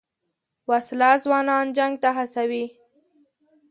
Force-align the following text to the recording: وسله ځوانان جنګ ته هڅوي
وسله 0.69 1.09
ځوانان 1.23 1.65
جنګ 1.77 1.93
ته 2.03 2.09
هڅوي 2.17 2.65